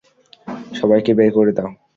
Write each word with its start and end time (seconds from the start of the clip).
সবাইকে 0.79 1.11
বের 1.17 1.31
করে 1.37 1.51
দাও! 1.57 1.69